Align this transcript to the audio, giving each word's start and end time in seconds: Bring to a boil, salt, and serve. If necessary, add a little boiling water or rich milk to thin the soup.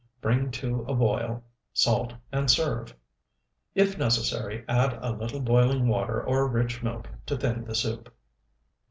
Bring 0.19 0.49
to 0.53 0.81
a 0.87 0.95
boil, 0.95 1.43
salt, 1.73 2.15
and 2.31 2.49
serve. 2.49 2.95
If 3.75 3.99
necessary, 3.99 4.65
add 4.67 4.93
a 4.99 5.11
little 5.11 5.41
boiling 5.41 5.87
water 5.87 6.23
or 6.23 6.47
rich 6.47 6.81
milk 6.81 7.07
to 7.27 7.37
thin 7.37 7.65
the 7.65 7.75
soup. 7.75 8.11